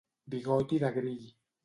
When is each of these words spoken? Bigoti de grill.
Bigoti 0.35 0.79
de 0.85 0.91
grill. 0.97 1.29